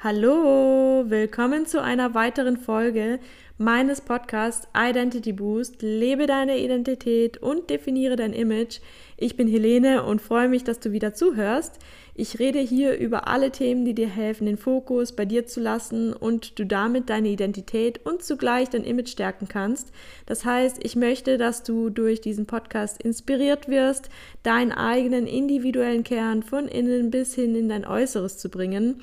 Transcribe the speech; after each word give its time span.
Hallo, 0.00 1.06
willkommen 1.08 1.66
zu 1.66 1.82
einer 1.82 2.14
weiteren 2.14 2.56
Folge 2.56 3.18
meines 3.56 4.00
Podcasts 4.00 4.68
Identity 4.72 5.32
Boost. 5.32 5.82
Lebe 5.82 6.28
deine 6.28 6.56
Identität 6.58 7.38
und 7.38 7.68
definiere 7.68 8.14
dein 8.14 8.32
Image. 8.32 8.78
Ich 9.16 9.36
bin 9.36 9.48
Helene 9.48 10.04
und 10.04 10.22
freue 10.22 10.48
mich, 10.48 10.62
dass 10.62 10.78
du 10.78 10.92
wieder 10.92 11.14
zuhörst. 11.14 11.80
Ich 12.14 12.38
rede 12.38 12.60
hier 12.60 12.96
über 12.96 13.28
alle 13.28 13.50
Themen, 13.50 13.84
die 13.84 13.94
dir 13.94 14.08
helfen, 14.08 14.46
den 14.46 14.56
Fokus 14.56 15.12
bei 15.12 15.24
dir 15.24 15.46
zu 15.46 15.60
lassen 15.60 16.12
und 16.12 16.58
du 16.58 16.66
damit 16.66 17.10
deine 17.10 17.28
Identität 17.28 18.04
und 18.04 18.24
zugleich 18.24 18.70
dein 18.70 18.82
Image 18.84 19.10
stärken 19.10 19.46
kannst. 19.48 19.92
Das 20.26 20.44
heißt, 20.44 20.78
ich 20.82 20.96
möchte, 20.96 21.38
dass 21.38 21.62
du 21.62 21.90
durch 21.90 22.20
diesen 22.20 22.46
Podcast 22.46 23.02
inspiriert 23.02 23.68
wirst, 23.68 24.10
deinen 24.42 24.72
eigenen 24.72 25.26
individuellen 25.28 26.02
Kern 26.02 26.42
von 26.42 26.66
innen 26.66 27.10
bis 27.10 27.34
hin 27.34 27.54
in 27.54 27.68
dein 27.68 27.84
Äußeres 27.84 28.38
zu 28.38 28.48
bringen. 28.48 29.00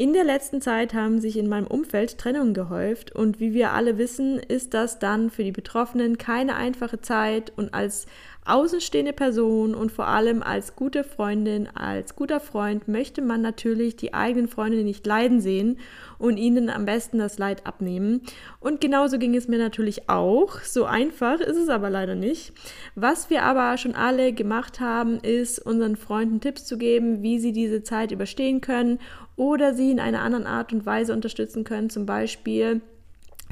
In 0.00 0.14
der 0.14 0.24
letzten 0.24 0.62
Zeit 0.62 0.94
haben 0.94 1.20
sich 1.20 1.36
in 1.36 1.46
meinem 1.46 1.66
Umfeld 1.66 2.16
Trennungen 2.16 2.54
gehäuft 2.54 3.14
und 3.14 3.38
wie 3.38 3.52
wir 3.52 3.72
alle 3.72 3.98
wissen, 3.98 4.38
ist 4.38 4.72
das 4.72 4.98
dann 4.98 5.28
für 5.28 5.44
die 5.44 5.52
Betroffenen 5.52 6.16
keine 6.16 6.56
einfache 6.56 7.02
Zeit 7.02 7.52
und 7.54 7.74
als 7.74 8.06
außenstehende 8.46 9.12
Person 9.12 9.74
und 9.74 9.92
vor 9.92 10.08
allem 10.08 10.42
als 10.42 10.74
gute 10.74 11.04
Freundin, 11.04 11.68
als 11.74 12.16
guter 12.16 12.40
Freund 12.40 12.88
möchte 12.88 13.20
man 13.20 13.42
natürlich 13.42 13.96
die 13.96 14.14
eigenen 14.14 14.48
Freunde 14.48 14.82
nicht 14.82 15.06
leiden 15.06 15.42
sehen 15.42 15.78
und 16.18 16.38
ihnen 16.38 16.70
am 16.70 16.86
besten 16.86 17.18
das 17.18 17.38
Leid 17.38 17.66
abnehmen. 17.66 18.22
Und 18.58 18.80
genauso 18.80 19.18
ging 19.18 19.36
es 19.36 19.48
mir 19.48 19.58
natürlich 19.58 20.08
auch. 20.08 20.60
So 20.60 20.86
einfach 20.86 21.40
ist 21.40 21.56
es 21.56 21.68
aber 21.68 21.90
leider 21.90 22.14
nicht. 22.14 22.54
Was 22.94 23.28
wir 23.28 23.42
aber 23.42 23.76
schon 23.76 23.94
alle 23.94 24.32
gemacht 24.32 24.80
haben, 24.80 25.20
ist 25.20 25.58
unseren 25.58 25.96
Freunden 25.96 26.40
Tipps 26.40 26.64
zu 26.64 26.78
geben, 26.78 27.22
wie 27.22 27.38
sie 27.38 27.52
diese 27.52 27.82
Zeit 27.82 28.10
überstehen 28.10 28.62
können 28.62 28.98
oder 29.40 29.72
sie 29.72 29.90
in 29.90 30.00
einer 30.00 30.20
anderen 30.20 30.46
Art 30.46 30.70
und 30.70 30.84
Weise 30.84 31.14
unterstützen 31.14 31.64
können, 31.64 31.88
zum 31.88 32.04
Beispiel 32.04 32.82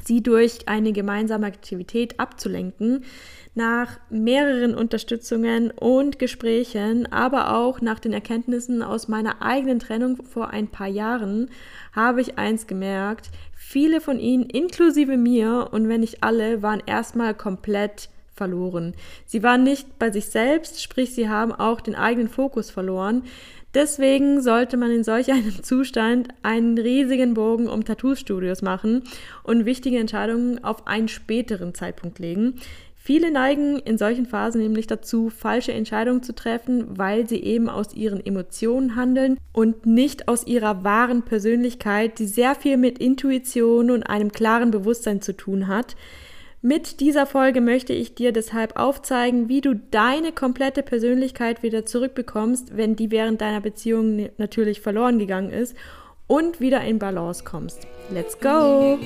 sie 0.03 0.21
durch 0.21 0.67
eine 0.67 0.93
gemeinsame 0.93 1.47
Aktivität 1.47 2.19
abzulenken. 2.19 3.05
Nach 3.55 3.99
mehreren 4.11 4.75
Unterstützungen 4.75 5.71
und 5.71 6.19
Gesprächen, 6.19 7.11
aber 7.11 7.55
auch 7.55 7.81
nach 7.81 7.97
den 7.97 8.13
Erkenntnissen 8.13 8.83
aus 8.83 9.07
meiner 9.07 9.41
eigenen 9.41 9.79
Trennung 9.79 10.17
vor 10.17 10.51
ein 10.51 10.67
paar 10.67 10.87
Jahren, 10.87 11.49
habe 11.91 12.21
ich 12.21 12.37
eins 12.37 12.67
gemerkt. 12.67 13.31
Viele 13.55 13.99
von 13.99 14.19
ihnen, 14.19 14.43
inklusive 14.43 15.17
mir 15.17 15.69
und 15.71 15.89
wenn 15.89 16.01
nicht 16.01 16.23
alle, 16.23 16.61
waren 16.61 16.83
erstmal 16.85 17.33
komplett 17.33 18.09
verloren. 18.39 18.93
Sie 19.25 19.43
waren 19.43 19.63
nicht 19.63 19.99
bei 19.99 20.11
sich 20.11 20.27
selbst, 20.27 20.81
sprich 20.81 21.13
sie 21.13 21.27
haben 21.27 21.51
auch 21.51 21.81
den 21.81 21.95
eigenen 21.95 22.29
Fokus 22.29 22.69
verloren. 22.71 23.23
Deswegen 23.73 24.41
sollte 24.41 24.77
man 24.77 24.91
in 24.91 25.03
solch 25.03 25.31
einem 25.31 25.63
Zustand 25.63 26.29
einen 26.41 26.77
riesigen 26.77 27.33
Bogen 27.33 27.67
um 27.67 27.85
Tattoo-Studios 27.85 28.61
machen 28.61 29.03
und 29.43 29.65
wichtige 29.65 29.99
Entscheidungen 29.99 30.63
auf 30.63 30.87
einen 30.87 31.07
späteren 31.07 31.73
Zeitpunkt 31.73 32.19
legen. 32.19 32.55
Viele 33.01 33.31
neigen 33.31 33.79
in 33.79 33.97
solchen 33.97 34.25
Phasen 34.25 34.61
nämlich 34.61 34.85
dazu, 34.85 35.29
falsche 35.29 35.71
Entscheidungen 35.71 36.21
zu 36.21 36.35
treffen, 36.35 36.97
weil 36.97 37.27
sie 37.27 37.41
eben 37.41 37.69
aus 37.69 37.95
ihren 37.95 38.23
Emotionen 38.23 38.95
handeln 38.95 39.37
und 39.53 39.85
nicht 39.85 40.27
aus 40.27 40.45
ihrer 40.45 40.83
wahren 40.83 41.23
Persönlichkeit, 41.23 42.19
die 42.19 42.27
sehr 42.27 42.55
viel 42.55 42.77
mit 42.77 42.99
Intuition 42.99 43.89
und 43.89 44.03
einem 44.03 44.31
klaren 44.31 44.69
Bewusstsein 44.69 45.21
zu 45.21 45.35
tun 45.35 45.67
hat. 45.67 45.95
Mit 46.61 46.99
dieser 46.99 47.25
Folge 47.25 47.61
möchte 47.61 47.93
ich 47.93 48.15
dir 48.15 48.33
deshalb 48.33 48.77
aufzeigen, 48.77 49.47
wie 49.47 49.61
du 49.61 49.75
deine 49.75 50.33
komplette 50.33 50.83
Persönlichkeit 50.83 51.63
wieder 51.63 51.85
zurückbekommst, 51.85 52.75
wenn 52.75 52.97
die 52.97 53.11
während 53.11 53.39
deiner 53.39 53.61
Beziehung 53.61 54.27
natürlich 54.37 54.81
verloren 54.81 55.19
gegangen 55.19 55.51
ist 55.51 55.73
und 56.27 56.59
wieder 56.59 56.81
in 56.81 56.99
Balance 56.99 57.45
kommst. 57.45 57.87
Let's 58.11 58.37
go! 58.37 58.99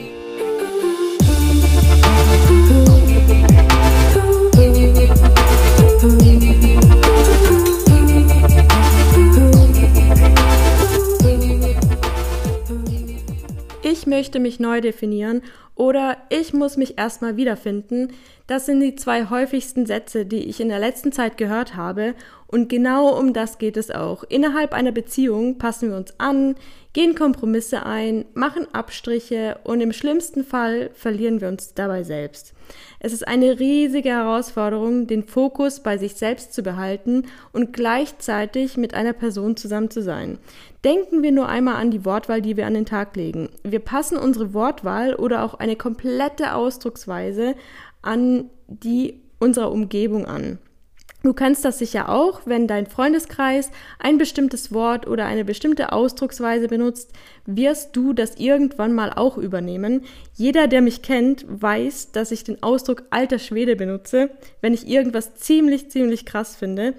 Ich 13.83 14.07
möchte 14.07 14.39
mich 14.39 14.59
neu 14.59 14.81
definieren 14.81 15.43
oder 15.75 16.17
ich 16.29 16.53
muss 16.53 16.77
mich 16.77 16.97
erstmal 16.97 17.37
wiederfinden, 17.37 18.13
das 18.47 18.65
sind 18.65 18.81
die 18.81 18.95
zwei 18.95 19.29
häufigsten 19.29 19.85
Sätze, 19.85 20.25
die 20.25 20.49
ich 20.49 20.59
in 20.59 20.69
der 20.69 20.79
letzten 20.79 21.11
Zeit 21.11 21.37
gehört 21.37 21.75
habe 21.75 22.13
und 22.53 22.69
genau 22.69 23.17
um 23.17 23.33
das 23.33 23.57
geht 23.57 23.77
es 23.77 23.89
auch. 23.89 24.23
Innerhalb 24.25 24.73
einer 24.73 24.91
Beziehung 24.91 25.57
passen 25.57 25.89
wir 25.89 25.97
uns 25.97 26.13
an, 26.19 26.53
gehen 26.93 27.15
Kompromisse 27.15 27.83
ein, 27.83 28.25
machen 28.35 28.67
Abstriche 28.73 29.57
und 29.63 29.81
im 29.81 29.91
schlimmsten 29.91 30.43
Fall 30.43 30.91
verlieren 30.93 31.41
wir 31.41 31.47
uns 31.47 31.73
dabei 31.73 32.03
selbst. 32.03 32.53
Es 32.99 33.11
ist 33.11 33.27
eine 33.27 33.59
riesige 33.59 34.09
Herausforderung, 34.09 35.07
den 35.07 35.23
Fokus 35.23 35.79
bei 35.79 35.97
sich 35.97 36.13
selbst 36.13 36.53
zu 36.53 36.61
behalten 36.61 37.23
und 37.51 37.73
gleichzeitig 37.73 38.77
mit 38.77 38.93
einer 38.93 39.13
Person 39.13 39.57
zusammen 39.57 39.89
zu 39.89 40.03
sein. 40.03 40.37
Denken 40.83 41.23
wir 41.23 41.31
nur 41.31 41.49
einmal 41.49 41.75
an 41.75 41.89
die 41.89 42.05
Wortwahl, 42.05 42.41
die 42.41 42.55
wir 42.55 42.67
an 42.67 42.75
den 42.75 42.85
Tag 42.85 43.15
legen. 43.15 43.49
Wir 43.63 43.79
passen 43.79 44.17
unsere 44.17 44.53
Wortwahl 44.53 45.15
oder 45.15 45.43
auch 45.43 45.55
eine 45.63 45.75
komplette 45.77 46.53
Ausdrucksweise 46.55 47.55
an 48.01 48.49
die 48.67 49.21
unserer 49.39 49.71
Umgebung 49.71 50.25
an. 50.25 50.59
Du 51.23 51.31
kannst 51.31 51.63
das 51.63 51.79
sicher 51.79 52.09
auch, 52.09 52.41
wenn 52.43 52.67
dein 52.67 52.85
Freundeskreis 52.85 53.71
ein 53.97 54.17
bestimmtes 54.17 54.73
Wort 54.73 55.07
oder 55.07 55.25
eine 55.25 55.45
bestimmte 55.45 55.93
Ausdrucksweise 55.93 56.67
benutzt, 56.67 57.13
wirst 57.45 57.95
du 57.95 58.13
das 58.13 58.35
irgendwann 58.35 58.93
mal 58.93 59.11
auch 59.13 59.37
übernehmen. 59.37 60.01
Jeder, 60.33 60.67
der 60.67 60.81
mich 60.81 61.01
kennt, 61.01 61.45
weiß, 61.47 62.11
dass 62.11 62.31
ich 62.31 62.43
den 62.43 62.63
Ausdruck 62.63 63.03
alter 63.09 63.39
Schwede 63.39 63.75
benutze, 63.75 64.29
wenn 64.61 64.73
ich 64.73 64.87
irgendwas 64.87 65.35
ziemlich, 65.35 65.89
ziemlich 65.89 66.25
krass 66.25 66.55
finde. 66.55 66.93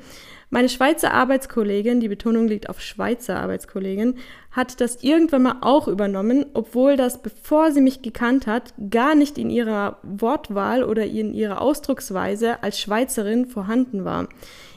Meine 0.55 0.69
Schweizer 0.69 1.13
Arbeitskollegin, 1.13 1.99
die 1.99 2.07
Betonung 2.07 2.47
liegt 2.47 2.69
auf 2.69 2.81
Schweizer 2.81 3.41
Arbeitskollegin, 3.41 4.15
hat 4.53 4.81
das 4.81 5.03
irgendwann 5.03 5.43
mal 5.43 5.57
auch 5.63 5.89
übernommen, 5.89 6.47
obwohl 6.55 6.97
das, 6.97 7.21
bevor 7.23 7.73
sie 7.73 7.81
mich 7.81 8.03
gekannt 8.03 8.47
hat, 8.47 8.73
gar 8.89 9.17
nicht 9.17 9.37
in 9.37 9.51
ihrer 9.51 9.99
Wortwahl 10.05 10.85
oder 10.85 11.07
in 11.07 11.35
ihrer 11.35 11.61
Ausdrucksweise 11.61 12.63
als 12.63 12.79
Schweizerin 12.79 13.47
vorhanden 13.47 14.05
war. 14.05 14.29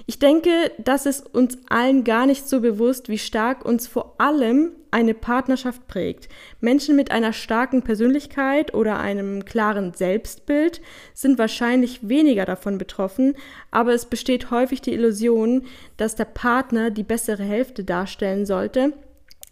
Ich 0.10 0.20
denke, 0.20 0.72
das 0.78 1.06
ist 1.06 1.36
uns 1.36 1.58
allen 1.68 2.06
gar 2.06 2.26
nicht 2.26 2.48
so 2.48 2.62
bewusst, 2.62 3.10
wie 3.10 3.18
stark 3.18 3.66
uns 3.66 3.88
vor 3.88 4.16
allem 4.20 4.72
eine 4.90 5.14
Partnerschaft 5.14 5.86
prägt. 5.90 6.30
Menschen 6.62 6.96
mit 6.96 7.12
einer 7.12 7.34
starken 7.34 7.82
Persönlichkeit 7.82 8.74
oder 8.74 9.00
einem 9.00 9.44
klaren 9.44 9.94
Selbstbild 9.94 10.82
sind 11.14 11.38
wahrscheinlich 11.38 12.08
weniger 12.08 12.46
davon 12.46 12.78
betroffen, 12.78 13.36
aber 13.70 13.94
es 13.94 14.06
besteht 14.06 14.50
häufig 14.50 14.82
die 14.82 14.94
Illusion, 14.94 15.66
dass 15.98 16.16
der 16.16 16.24
Partner 16.26 16.90
die 16.90 17.04
bessere 17.04 17.44
Hälfte 17.44 17.84
darstellen 17.84 18.46
sollte 18.46 18.94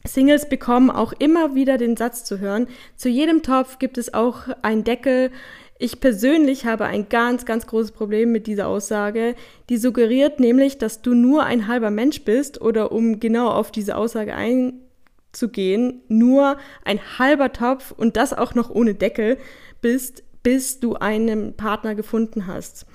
Singles 0.07 0.47
bekommen 0.47 0.89
auch 0.89 1.13
immer 1.13 1.55
wieder 1.55 1.77
den 1.77 1.97
Satz 1.97 2.23
zu 2.23 2.39
hören, 2.39 2.67
zu 2.95 3.09
jedem 3.09 3.41
Topf 3.43 3.79
gibt 3.79 3.97
es 3.97 4.13
auch 4.13 4.47
einen 4.61 4.83
Deckel. 4.83 5.31
Ich 5.77 5.99
persönlich 5.99 6.65
habe 6.65 6.85
ein 6.85 7.09
ganz, 7.09 7.45
ganz 7.45 7.67
großes 7.67 7.91
Problem 7.91 8.31
mit 8.31 8.47
dieser 8.47 8.67
Aussage. 8.67 9.35
Die 9.67 9.77
suggeriert 9.77 10.39
nämlich, 10.39 10.77
dass 10.77 11.01
du 11.01 11.13
nur 11.13 11.43
ein 11.43 11.67
halber 11.67 11.91
Mensch 11.91 12.23
bist 12.23 12.61
oder 12.61 12.93
um 12.93 13.19
genau 13.19 13.49
auf 13.49 13.71
diese 13.71 13.97
Aussage 13.97 14.33
einzugehen, 14.35 16.01
nur 16.07 16.57
ein 16.85 16.99
halber 17.19 17.51
Topf 17.51 17.91
und 17.91 18.15
das 18.15 18.31
auch 18.31 18.55
noch 18.55 18.69
ohne 18.69 18.95
Deckel 18.95 19.37
bist, 19.81 20.23
bis 20.43 20.79
du 20.79 20.93
einen 20.93 21.57
Partner 21.57 21.93
gefunden 21.93 22.47
hast. 22.47 22.85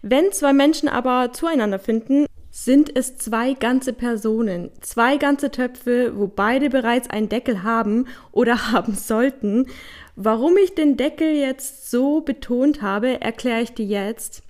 Wenn 0.00 0.32
zwei 0.32 0.54
Menschen 0.54 0.88
aber 0.88 1.32
zueinander 1.32 1.78
finden, 1.78 2.24
sind 2.64 2.94
es 2.94 3.16
zwei 3.16 3.54
ganze 3.54 3.94
Personen, 3.94 4.70
zwei 4.82 5.16
ganze 5.16 5.50
Töpfe, 5.50 6.12
wo 6.14 6.26
beide 6.26 6.68
bereits 6.68 7.08
einen 7.08 7.30
Deckel 7.30 7.62
haben 7.62 8.06
oder 8.32 8.72
haben 8.72 8.94
sollten. 8.94 9.66
Warum 10.14 10.58
ich 10.58 10.74
den 10.74 10.98
Deckel 10.98 11.34
jetzt 11.34 11.90
so 11.90 12.20
betont 12.20 12.82
habe, 12.82 13.20
erkläre 13.22 13.62
ich 13.62 13.72
dir 13.72 13.86
jetzt. 13.86 14.42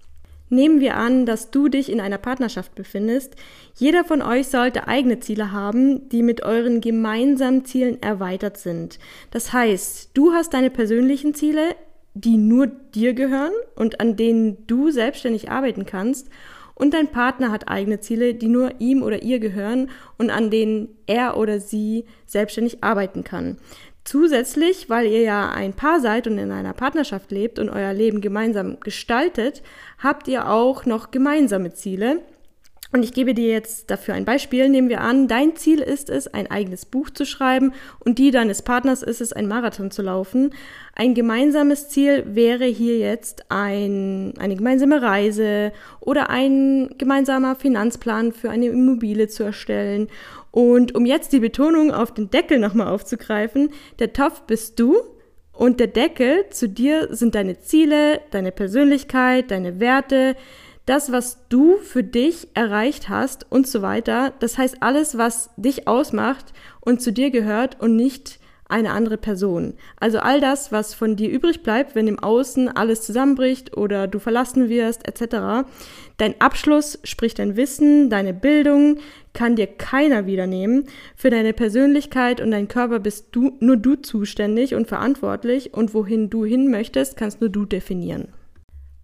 Nehmen 0.48 0.80
wir 0.80 0.96
an, 0.96 1.26
dass 1.26 1.52
du 1.52 1.68
dich 1.68 1.92
in 1.92 2.00
einer 2.00 2.18
Partnerschaft 2.18 2.74
befindest. 2.74 3.36
Jeder 3.76 4.02
von 4.02 4.20
euch 4.20 4.48
sollte 4.48 4.88
eigene 4.88 5.20
Ziele 5.20 5.52
haben, 5.52 6.08
die 6.08 6.24
mit 6.24 6.42
euren 6.42 6.80
gemeinsamen 6.80 7.64
Zielen 7.64 8.02
erweitert 8.02 8.56
sind. 8.56 8.98
Das 9.30 9.52
heißt, 9.52 10.10
du 10.14 10.32
hast 10.32 10.52
deine 10.52 10.70
persönlichen 10.70 11.34
Ziele, 11.34 11.76
die 12.14 12.36
nur 12.36 12.66
dir 12.66 13.14
gehören 13.14 13.52
und 13.76 14.00
an 14.00 14.16
denen 14.16 14.66
du 14.66 14.90
selbstständig 14.90 15.48
arbeiten 15.48 15.86
kannst 15.86 16.28
und 16.80 16.94
dein 16.94 17.08
Partner 17.08 17.52
hat 17.52 17.68
eigene 17.68 18.00
Ziele, 18.00 18.34
die 18.34 18.48
nur 18.48 18.80
ihm 18.80 19.02
oder 19.02 19.22
ihr 19.22 19.38
gehören 19.38 19.90
und 20.16 20.30
an 20.30 20.50
denen 20.50 20.88
er 21.06 21.36
oder 21.36 21.60
sie 21.60 22.06
selbstständig 22.26 22.82
arbeiten 22.82 23.22
kann. 23.22 23.58
Zusätzlich, 24.04 24.88
weil 24.88 25.06
ihr 25.06 25.20
ja 25.20 25.50
ein 25.50 25.74
Paar 25.74 26.00
seid 26.00 26.26
und 26.26 26.38
in 26.38 26.50
einer 26.50 26.72
Partnerschaft 26.72 27.30
lebt 27.30 27.58
und 27.58 27.68
euer 27.68 27.92
Leben 27.92 28.22
gemeinsam 28.22 28.80
gestaltet, 28.80 29.62
habt 29.98 30.26
ihr 30.26 30.48
auch 30.48 30.86
noch 30.86 31.10
gemeinsame 31.10 31.74
Ziele. 31.74 32.20
Und 32.92 33.04
ich 33.04 33.12
gebe 33.12 33.34
dir 33.34 33.48
jetzt 33.48 33.90
dafür 33.90 34.14
ein 34.14 34.24
Beispiel. 34.24 34.68
Nehmen 34.68 34.88
wir 34.88 35.00
an, 35.00 35.28
dein 35.28 35.54
Ziel 35.54 35.80
ist 35.80 36.10
es, 36.10 36.26
ein 36.26 36.50
eigenes 36.50 36.86
Buch 36.86 37.10
zu 37.10 37.24
schreiben 37.24 37.72
und 38.00 38.18
die 38.18 38.32
deines 38.32 38.62
Partners 38.62 39.02
ist 39.02 39.20
es, 39.20 39.32
ein 39.32 39.46
Marathon 39.46 39.92
zu 39.92 40.02
laufen. 40.02 40.52
Ein 40.96 41.14
gemeinsames 41.14 41.88
Ziel 41.88 42.24
wäre 42.26 42.64
hier 42.64 42.98
jetzt 42.98 43.44
ein, 43.48 44.34
eine 44.38 44.56
gemeinsame 44.56 45.02
Reise 45.02 45.72
oder 46.00 46.30
ein 46.30 46.90
gemeinsamer 46.98 47.54
Finanzplan 47.54 48.32
für 48.32 48.50
eine 48.50 48.66
Immobilie 48.66 49.28
zu 49.28 49.44
erstellen. 49.44 50.08
Und 50.50 50.96
um 50.96 51.06
jetzt 51.06 51.32
die 51.32 51.40
Betonung 51.40 51.92
auf 51.92 52.12
den 52.12 52.30
Deckel 52.30 52.58
nochmal 52.58 52.88
aufzugreifen, 52.88 53.70
der 54.00 54.12
Topf 54.12 54.42
bist 54.42 54.80
du 54.80 54.96
und 55.52 55.78
der 55.78 55.86
Deckel 55.86 56.46
zu 56.50 56.68
dir 56.68 57.14
sind 57.14 57.36
deine 57.36 57.60
Ziele, 57.60 58.20
deine 58.32 58.50
Persönlichkeit, 58.50 59.52
deine 59.52 59.78
Werte, 59.78 60.34
das, 60.90 61.12
was 61.12 61.38
du 61.48 61.76
für 61.76 62.02
dich 62.02 62.48
erreicht 62.54 63.08
hast 63.08 63.46
und 63.48 63.68
so 63.68 63.80
weiter. 63.80 64.32
Das 64.40 64.58
heißt 64.58 64.78
alles, 64.80 65.16
was 65.16 65.50
dich 65.56 65.86
ausmacht 65.86 66.46
und 66.80 67.00
zu 67.00 67.12
dir 67.12 67.30
gehört 67.30 67.80
und 67.80 67.94
nicht 67.94 68.40
eine 68.68 68.90
andere 68.90 69.16
Person. 69.16 69.74
Also 69.98 70.18
all 70.18 70.40
das, 70.40 70.72
was 70.72 70.94
von 70.94 71.16
dir 71.16 71.30
übrig 71.30 71.62
bleibt, 71.62 71.94
wenn 71.94 72.08
im 72.08 72.18
Außen 72.18 72.68
alles 72.68 73.02
zusammenbricht 73.02 73.76
oder 73.76 74.08
du 74.08 74.18
verlassen 74.18 74.68
wirst, 74.68 75.06
etc. 75.06 75.68
Dein 76.16 76.40
Abschluss, 76.40 76.98
sprich 77.04 77.34
dein 77.34 77.56
Wissen, 77.56 78.10
deine 78.10 78.34
Bildung, 78.34 78.98
kann 79.32 79.56
dir 79.56 79.68
keiner 79.68 80.26
wiedernehmen. 80.26 80.86
Für 81.14 81.30
deine 81.30 81.52
Persönlichkeit 81.52 82.40
und 82.40 82.50
deinen 82.50 82.68
Körper 82.68 82.98
bist 82.98 83.28
du 83.32 83.56
nur 83.60 83.76
du 83.76 83.94
zuständig 83.94 84.74
und 84.74 84.88
verantwortlich 84.88 85.72
und 85.72 85.94
wohin 85.94 86.30
du 86.30 86.44
hin 86.44 86.70
möchtest, 86.70 87.16
kannst 87.16 87.40
nur 87.40 87.50
du 87.50 87.64
definieren. 87.64 88.28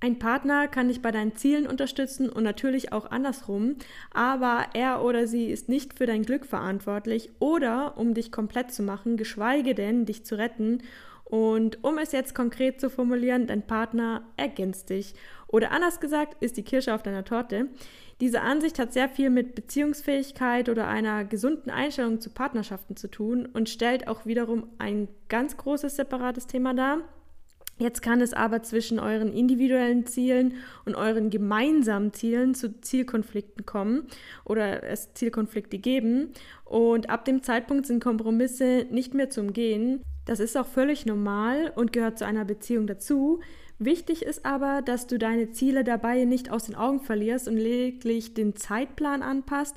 Ein 0.06 0.20
Partner 0.20 0.68
kann 0.68 0.86
dich 0.86 1.02
bei 1.02 1.10
deinen 1.10 1.34
Zielen 1.34 1.66
unterstützen 1.66 2.28
und 2.28 2.44
natürlich 2.44 2.92
auch 2.92 3.10
andersrum, 3.10 3.74
aber 4.12 4.66
er 4.72 5.02
oder 5.02 5.26
sie 5.26 5.46
ist 5.46 5.68
nicht 5.68 5.98
für 5.98 6.06
dein 6.06 6.22
Glück 6.22 6.46
verantwortlich 6.46 7.32
oder 7.40 7.98
um 7.98 8.14
dich 8.14 8.30
komplett 8.30 8.70
zu 8.70 8.84
machen, 8.84 9.16
geschweige 9.16 9.74
denn 9.74 10.06
dich 10.06 10.24
zu 10.24 10.38
retten. 10.38 10.84
Und 11.24 11.82
um 11.82 11.98
es 11.98 12.12
jetzt 12.12 12.36
konkret 12.36 12.80
zu 12.80 12.88
formulieren, 12.88 13.48
dein 13.48 13.66
Partner 13.66 14.22
ergänzt 14.36 14.90
dich. 14.90 15.14
Oder 15.48 15.72
anders 15.72 15.98
gesagt, 15.98 16.40
ist 16.40 16.56
die 16.56 16.62
Kirsche 16.62 16.94
auf 16.94 17.02
deiner 17.02 17.24
Torte. 17.24 17.66
Diese 18.20 18.42
Ansicht 18.42 18.78
hat 18.78 18.92
sehr 18.92 19.08
viel 19.08 19.28
mit 19.28 19.56
Beziehungsfähigkeit 19.56 20.68
oder 20.68 20.86
einer 20.86 21.24
gesunden 21.24 21.68
Einstellung 21.68 22.20
zu 22.20 22.30
Partnerschaften 22.30 22.94
zu 22.94 23.08
tun 23.08 23.48
und 23.52 23.68
stellt 23.68 24.06
auch 24.06 24.24
wiederum 24.24 24.68
ein 24.78 25.08
ganz 25.28 25.56
großes 25.56 25.96
separates 25.96 26.46
Thema 26.46 26.74
dar. 26.74 26.98
Jetzt 27.78 28.00
kann 28.00 28.22
es 28.22 28.32
aber 28.32 28.62
zwischen 28.62 28.98
euren 28.98 29.32
individuellen 29.32 30.06
Zielen 30.06 30.54
und 30.86 30.94
euren 30.94 31.28
gemeinsamen 31.28 32.14
Zielen 32.14 32.54
zu 32.54 32.80
Zielkonflikten 32.80 33.66
kommen 33.66 34.06
oder 34.44 34.82
es 34.82 35.12
Zielkonflikte 35.12 35.78
geben. 35.78 36.32
Und 36.64 37.10
ab 37.10 37.26
dem 37.26 37.42
Zeitpunkt 37.42 37.86
sind 37.86 38.02
Kompromisse 38.02 38.86
nicht 38.90 39.12
mehr 39.12 39.28
zu 39.28 39.42
umgehen. 39.42 40.02
Das 40.24 40.40
ist 40.40 40.56
auch 40.56 40.66
völlig 40.66 41.04
normal 41.04 41.72
und 41.76 41.92
gehört 41.92 42.18
zu 42.18 42.26
einer 42.26 42.46
Beziehung 42.46 42.86
dazu. 42.86 43.40
Wichtig 43.78 44.22
ist 44.22 44.46
aber, 44.46 44.80
dass 44.80 45.06
du 45.06 45.18
deine 45.18 45.50
Ziele 45.50 45.84
dabei 45.84 46.24
nicht 46.24 46.50
aus 46.50 46.64
den 46.64 46.74
Augen 46.74 47.00
verlierst 47.00 47.46
und 47.46 47.58
lediglich 47.58 48.32
den 48.32 48.56
Zeitplan 48.56 49.22
anpasst 49.22 49.76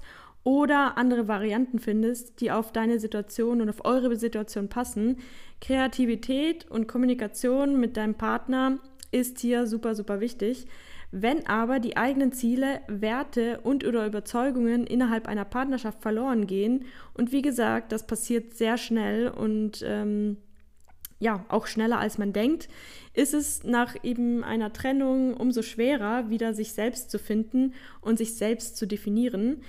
oder 0.49 0.97
andere 0.97 1.27
Varianten 1.27 1.77
findest, 1.77 2.41
die 2.41 2.49
auf 2.49 2.71
deine 2.71 2.99
Situation 2.99 3.61
und 3.61 3.69
auf 3.69 3.85
eure 3.85 4.15
Situation 4.15 4.67
passen. 4.67 5.17
Kreativität 5.61 6.65
und 6.71 6.87
Kommunikation 6.87 7.79
mit 7.79 7.97
deinem 7.97 8.15
Partner 8.15 8.79
ist 9.11 9.37
hier 9.37 9.67
super, 9.67 9.93
super 9.93 10.21
wichtig. 10.21 10.65
Wenn 11.11 11.45
aber 11.45 11.77
die 11.77 11.97
eigenen 11.97 12.31
Ziele, 12.31 12.81
Werte 12.87 13.59
und 13.61 13.85
oder 13.85 14.07
Überzeugungen 14.07 14.87
innerhalb 14.87 15.27
einer 15.27 15.45
Partnerschaft 15.45 16.01
verloren 16.01 16.47
gehen, 16.47 16.85
und 17.13 17.31
wie 17.31 17.43
gesagt, 17.43 17.91
das 17.91 18.07
passiert 18.07 18.55
sehr 18.55 18.77
schnell 18.77 19.27
und 19.27 19.83
ähm, 19.85 20.37
ja, 21.19 21.45
auch 21.49 21.67
schneller 21.67 21.99
als 21.99 22.17
man 22.17 22.33
denkt, 22.33 22.69
ist 23.13 23.35
es 23.35 23.63
nach 23.63 23.95
eben 24.01 24.43
einer 24.43 24.73
Trennung 24.73 25.35
umso 25.35 25.61
schwerer, 25.61 26.31
wieder 26.31 26.55
sich 26.55 26.71
selbst 26.71 27.11
zu 27.11 27.19
finden 27.19 27.75
und 28.01 28.17
sich 28.17 28.33
selbst 28.33 28.77
zu 28.77 28.87
definieren. 28.87 29.61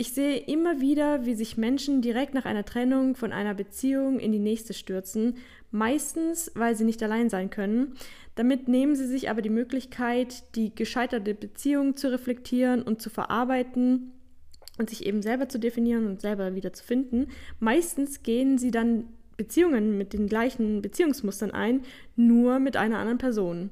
Ich 0.00 0.12
sehe 0.12 0.38
immer 0.38 0.80
wieder, 0.80 1.26
wie 1.26 1.34
sich 1.34 1.58
Menschen 1.58 2.00
direkt 2.00 2.32
nach 2.32 2.46
einer 2.46 2.64
Trennung 2.64 3.16
von 3.16 3.32
einer 3.32 3.52
Beziehung 3.52 4.18
in 4.18 4.32
die 4.32 4.38
nächste 4.38 4.72
stürzen, 4.72 5.36
meistens 5.72 6.50
weil 6.54 6.74
sie 6.74 6.84
nicht 6.84 7.02
allein 7.02 7.28
sein 7.28 7.50
können. 7.50 7.92
Damit 8.34 8.66
nehmen 8.66 8.96
sie 8.96 9.06
sich 9.06 9.28
aber 9.28 9.42
die 9.42 9.50
Möglichkeit, 9.50 10.56
die 10.56 10.74
gescheiterte 10.74 11.34
Beziehung 11.34 11.98
zu 11.98 12.10
reflektieren 12.10 12.80
und 12.80 13.02
zu 13.02 13.10
verarbeiten 13.10 14.12
und 14.78 14.88
sich 14.88 15.04
eben 15.04 15.20
selber 15.20 15.50
zu 15.50 15.58
definieren 15.58 16.06
und 16.06 16.22
selber 16.22 16.54
wieder 16.54 16.72
zu 16.72 16.82
finden. 16.82 17.26
Meistens 17.58 18.22
gehen 18.22 18.56
sie 18.56 18.70
dann 18.70 19.04
Beziehungen 19.36 19.98
mit 19.98 20.14
den 20.14 20.28
gleichen 20.28 20.80
Beziehungsmustern 20.80 21.50
ein, 21.50 21.82
nur 22.16 22.58
mit 22.58 22.78
einer 22.78 23.00
anderen 23.00 23.18
Person. 23.18 23.68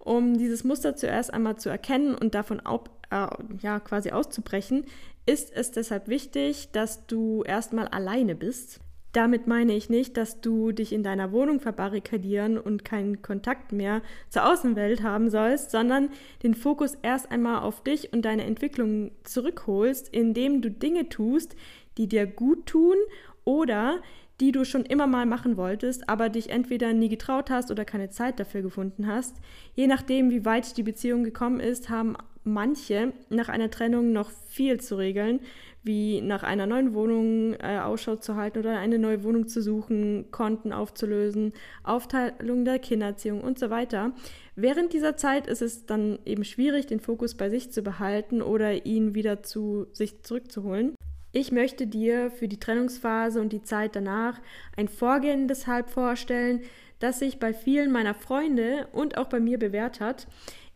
Um 0.00 0.38
dieses 0.38 0.64
Muster 0.64 0.96
zuerst 0.96 1.32
einmal 1.32 1.56
zu 1.56 1.68
erkennen 1.68 2.16
und 2.16 2.34
davon 2.34 2.58
ab, 2.58 2.97
äh, 3.10 3.26
ja, 3.60 3.80
quasi 3.80 4.10
auszubrechen, 4.10 4.84
ist 5.26 5.52
es 5.54 5.70
deshalb 5.70 6.08
wichtig, 6.08 6.70
dass 6.72 7.06
du 7.06 7.42
erstmal 7.42 7.88
alleine 7.88 8.34
bist. 8.34 8.80
Damit 9.12 9.46
meine 9.46 9.74
ich 9.74 9.88
nicht, 9.88 10.16
dass 10.16 10.40
du 10.42 10.70
dich 10.72 10.92
in 10.92 11.02
deiner 11.02 11.32
Wohnung 11.32 11.60
verbarrikadieren 11.60 12.58
und 12.58 12.84
keinen 12.84 13.22
Kontakt 13.22 13.72
mehr 13.72 14.02
zur 14.28 14.50
Außenwelt 14.50 15.02
haben 15.02 15.30
sollst, 15.30 15.70
sondern 15.70 16.10
den 16.42 16.54
Fokus 16.54 16.94
erst 17.02 17.30
einmal 17.30 17.62
auf 17.62 17.82
dich 17.82 18.12
und 18.12 18.22
deine 18.22 18.44
Entwicklung 18.44 19.12
zurückholst, 19.24 20.08
indem 20.10 20.60
du 20.60 20.70
Dinge 20.70 21.08
tust, 21.08 21.56
die 21.96 22.06
dir 22.06 22.26
gut 22.26 22.66
tun 22.66 22.96
oder 23.44 24.00
die 24.40 24.52
du 24.52 24.64
schon 24.64 24.84
immer 24.84 25.06
mal 25.06 25.26
machen 25.26 25.56
wolltest, 25.56 26.08
aber 26.08 26.28
dich 26.28 26.50
entweder 26.50 26.92
nie 26.92 27.08
getraut 27.08 27.50
hast 27.50 27.70
oder 27.70 27.84
keine 27.84 28.10
Zeit 28.10 28.38
dafür 28.38 28.62
gefunden 28.62 29.06
hast. 29.06 29.36
Je 29.74 29.86
nachdem, 29.86 30.30
wie 30.30 30.44
weit 30.44 30.76
die 30.76 30.82
Beziehung 30.82 31.24
gekommen 31.24 31.60
ist, 31.60 31.90
haben 31.90 32.16
manche 32.52 33.12
nach 33.28 33.48
einer 33.48 33.70
Trennung 33.70 34.12
noch 34.12 34.30
viel 34.30 34.80
zu 34.80 34.96
regeln, 34.96 35.40
wie 35.82 36.20
nach 36.20 36.42
einer 36.42 36.66
neuen 36.66 36.92
Wohnung 36.94 37.54
äh, 37.54 37.78
Ausschau 37.78 38.16
zu 38.16 38.36
halten 38.36 38.58
oder 38.58 38.78
eine 38.78 38.98
neue 38.98 39.22
Wohnung 39.24 39.48
zu 39.48 39.62
suchen, 39.62 40.26
Konten 40.30 40.72
aufzulösen, 40.72 41.52
Aufteilung 41.84 42.64
der 42.64 42.78
Kindererziehung 42.78 43.40
und 43.40 43.58
so 43.58 43.70
weiter. 43.70 44.12
Während 44.56 44.92
dieser 44.92 45.16
Zeit 45.16 45.46
ist 45.46 45.62
es 45.62 45.86
dann 45.86 46.18
eben 46.24 46.44
schwierig, 46.44 46.86
den 46.86 47.00
Fokus 47.00 47.36
bei 47.36 47.48
sich 47.48 47.70
zu 47.70 47.82
behalten 47.82 48.42
oder 48.42 48.84
ihn 48.86 49.14
wieder 49.14 49.42
zu 49.42 49.86
sich 49.92 50.22
zurückzuholen. 50.22 50.94
Ich 51.32 51.52
möchte 51.52 51.86
dir 51.86 52.30
für 52.30 52.48
die 52.48 52.58
Trennungsphase 52.58 53.40
und 53.40 53.52
die 53.52 53.62
Zeit 53.62 53.94
danach 53.94 54.40
ein 54.76 54.88
Vorgehen 54.88 55.46
deshalb 55.46 55.90
vorstellen, 55.90 56.62
das 56.98 57.20
sich 57.20 57.38
bei 57.38 57.52
vielen 57.52 57.92
meiner 57.92 58.14
Freunde 58.14 58.88
und 58.92 59.16
auch 59.18 59.28
bei 59.28 59.38
mir 59.38 59.58
bewährt 59.58 60.00
hat. 60.00 60.26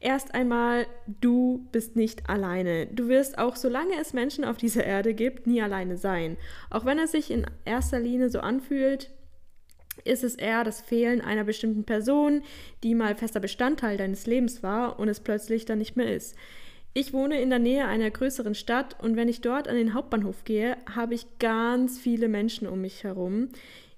Erst 0.02 0.34
einmal, 0.34 0.88
du 1.20 1.68
bist 1.70 1.94
nicht 1.94 2.28
alleine. 2.28 2.86
Du 2.86 3.06
wirst 3.06 3.38
auch, 3.38 3.54
solange 3.54 3.94
es 4.00 4.12
Menschen 4.12 4.44
auf 4.44 4.56
dieser 4.56 4.84
Erde 4.84 5.14
gibt, 5.14 5.46
nie 5.46 5.62
alleine 5.62 5.96
sein. 5.96 6.36
Auch 6.70 6.84
wenn 6.84 6.98
es 6.98 7.12
sich 7.12 7.30
in 7.30 7.46
erster 7.64 8.00
Linie 8.00 8.28
so 8.28 8.40
anfühlt, 8.40 9.12
ist 10.04 10.24
es 10.24 10.34
eher 10.34 10.64
das 10.64 10.80
Fehlen 10.80 11.20
einer 11.20 11.44
bestimmten 11.44 11.84
Person, 11.84 12.42
die 12.82 12.96
mal 12.96 13.14
fester 13.14 13.38
Bestandteil 13.38 13.96
deines 13.96 14.26
Lebens 14.26 14.64
war 14.64 14.98
und 14.98 15.08
es 15.08 15.20
plötzlich 15.20 15.66
dann 15.66 15.78
nicht 15.78 15.96
mehr 15.96 16.12
ist. 16.12 16.34
Ich 16.94 17.12
wohne 17.12 17.40
in 17.40 17.50
der 17.50 17.60
Nähe 17.60 17.86
einer 17.86 18.10
größeren 18.10 18.56
Stadt 18.56 19.00
und 19.00 19.14
wenn 19.14 19.28
ich 19.28 19.40
dort 19.40 19.68
an 19.68 19.76
den 19.76 19.94
Hauptbahnhof 19.94 20.42
gehe, 20.42 20.78
habe 20.92 21.14
ich 21.14 21.38
ganz 21.38 22.00
viele 22.00 22.26
Menschen 22.26 22.66
um 22.66 22.80
mich 22.80 23.04
herum. 23.04 23.50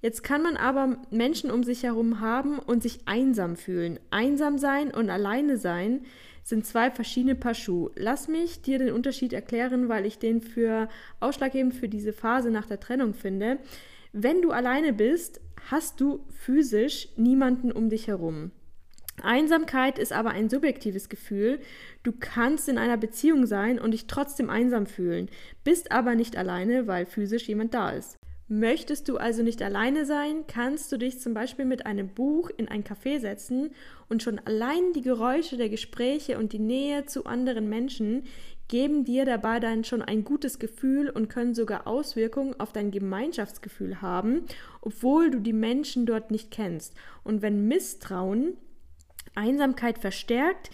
Jetzt 0.04 0.22
kann 0.22 0.42
man 0.42 0.58
aber 0.58 0.98
Menschen 1.10 1.50
um 1.50 1.64
sich 1.64 1.82
herum 1.82 2.20
haben 2.20 2.58
und 2.58 2.82
sich 2.82 2.98
einsam 3.06 3.56
fühlen. 3.56 3.98
Einsam 4.10 4.58
sein 4.58 4.90
und 4.90 5.08
alleine 5.08 5.56
sein 5.56 6.02
sind 6.42 6.66
zwei 6.66 6.90
verschiedene 6.90 7.34
Paar 7.34 7.54
Schuhe. 7.54 7.90
Lass 7.96 8.28
mich 8.28 8.60
dir 8.60 8.78
den 8.78 8.92
Unterschied 8.92 9.32
erklären, 9.32 9.88
weil 9.88 10.04
ich 10.04 10.18
den 10.18 10.42
für 10.42 10.90
ausschlaggebend 11.20 11.72
für 11.72 11.88
diese 11.88 12.12
Phase 12.12 12.50
nach 12.50 12.66
der 12.66 12.80
Trennung 12.80 13.14
finde. 13.14 13.56
Wenn 14.12 14.42
du 14.42 14.50
alleine 14.50 14.92
bist, 14.92 15.40
hast 15.70 16.02
du 16.02 16.20
physisch 16.28 17.08
niemanden 17.16 17.72
um 17.72 17.88
dich 17.88 18.06
herum. 18.06 18.50
Einsamkeit 19.22 19.98
ist 19.98 20.12
aber 20.12 20.32
ein 20.32 20.50
subjektives 20.50 21.08
Gefühl. 21.08 21.60
Du 22.02 22.12
kannst 22.12 22.68
in 22.68 22.76
einer 22.76 22.98
Beziehung 22.98 23.46
sein 23.46 23.78
und 23.78 23.92
dich 23.92 24.06
trotzdem 24.06 24.50
einsam 24.50 24.84
fühlen, 24.84 25.30
bist 25.64 25.92
aber 25.92 26.14
nicht 26.14 26.36
alleine, 26.36 26.86
weil 26.86 27.06
physisch 27.06 27.48
jemand 27.48 27.72
da 27.72 27.88
ist. 27.88 28.18
Möchtest 28.46 29.08
du 29.08 29.16
also 29.16 29.42
nicht 29.42 29.62
alleine 29.62 30.04
sein, 30.04 30.44
kannst 30.46 30.92
du 30.92 30.98
dich 30.98 31.18
zum 31.18 31.32
Beispiel 31.32 31.64
mit 31.64 31.86
einem 31.86 32.08
Buch 32.08 32.50
in 32.54 32.68
ein 32.68 32.84
Café 32.84 33.18
setzen 33.18 33.70
und 34.10 34.22
schon 34.22 34.38
allein 34.38 34.92
die 34.94 35.00
Geräusche 35.00 35.56
der 35.56 35.70
Gespräche 35.70 36.38
und 36.38 36.52
die 36.52 36.58
Nähe 36.58 37.06
zu 37.06 37.24
anderen 37.24 37.70
Menschen 37.70 38.24
geben 38.68 39.04
dir 39.04 39.24
dabei 39.24 39.60
dann 39.60 39.84
schon 39.84 40.02
ein 40.02 40.24
gutes 40.24 40.58
Gefühl 40.58 41.08
und 41.08 41.28
können 41.28 41.54
sogar 41.54 41.86
Auswirkungen 41.86 42.58
auf 42.60 42.72
dein 42.72 42.90
Gemeinschaftsgefühl 42.90 44.02
haben, 44.02 44.42
obwohl 44.82 45.30
du 45.30 45.40
die 45.40 45.52
Menschen 45.52 46.04
dort 46.04 46.30
nicht 46.30 46.50
kennst. 46.50 46.94
Und 47.22 47.40
wenn 47.40 47.66
Misstrauen 47.66 48.58
Einsamkeit 49.34 49.98
verstärkt, 49.98 50.70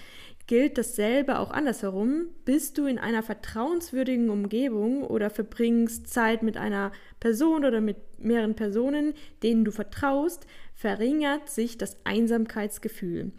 gilt 0.51 0.79
dasselbe 0.79 1.39
auch 1.39 1.53
andersherum. 1.53 2.27
Bist 2.45 2.77
du 2.77 2.87
in 2.87 2.99
einer 2.99 3.23
vertrauenswürdigen 3.23 4.31
Umgebung 4.31 5.05
oder 5.05 5.31
verbringst 5.31 6.13
Zeit 6.13 6.43
mit 6.43 6.57
einer 6.57 6.91
Person 7.21 7.65
oder 7.65 7.81
mit 7.81 7.99
mehreren 8.19 8.57
Personen, 8.57 9.15
denen 9.45 9.65
du 9.65 9.71
vertraust, 9.71 10.49
verringert 10.75 11.49
sich 11.49 11.79
das 11.79 11.99
Einsamkeitsgefühl. 12.03 13.31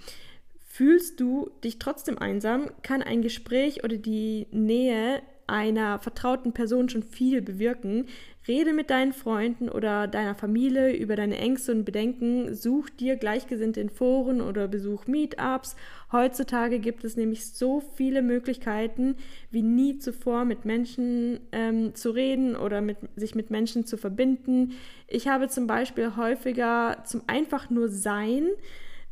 Fühlst 0.66 1.20
du 1.20 1.52
dich 1.66 1.80
trotzdem 1.80 2.18
einsam, 2.18 2.72
kann 2.82 3.04
ein 3.04 3.22
Gespräch 3.22 3.84
oder 3.84 3.98
die 3.98 4.48
Nähe 4.52 5.22
einer 5.48 6.00
vertrauten 6.00 6.54
Person 6.54 6.88
schon 6.88 7.04
viel 7.04 7.42
bewirken. 7.42 8.06
Rede 8.48 8.74
mit 8.74 8.90
deinen 8.90 9.14
Freunden 9.14 9.70
oder 9.70 10.08
deiner 10.08 10.34
Familie 10.34 10.96
über 10.96 11.16
deine 11.16 11.38
Ängste 11.38 11.72
und 11.74 11.86
Bedenken. 11.86 12.56
Such 12.56 12.90
dir 12.90 13.16
Gleichgesinnte 13.16 13.80
in 13.80 13.90
Foren 13.90 14.42
oder 14.42 14.68
besuch 14.68 15.06
Meetups. 15.06 15.76
Heutzutage 16.12 16.80
gibt 16.80 17.04
es 17.04 17.16
nämlich 17.16 17.54
so 17.54 17.82
viele 17.96 18.22
Möglichkeiten 18.22 19.16
wie 19.52 19.62
nie 19.62 20.00
zuvor 20.00 20.46
mit 20.46 20.66
Menschen 20.66 21.40
ähm, 21.52 21.94
zu 21.94 22.12
reden 22.12 22.56
oder 22.56 22.82
mit, 22.82 22.98
sich 23.16 23.36
mit 23.36 23.52
Menschen 23.52 23.86
zu 23.86 23.98
verbinden. 23.98 24.74
Ich 25.08 25.28
habe 25.28 25.48
zum 25.48 25.68
Beispiel 25.68 26.16
häufiger 26.16 27.04
zum 27.06 27.22
einfach 27.28 27.70
nur 27.70 27.90
Sein 27.90 28.48